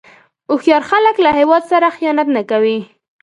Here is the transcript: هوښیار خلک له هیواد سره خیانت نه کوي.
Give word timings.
هوښیار 0.49 0.83
خلک 0.91 1.15
له 1.25 1.29
هیواد 1.39 1.63
سره 1.71 1.95
خیانت 1.97 2.27
نه 2.35 2.43
کوي. 2.49 2.77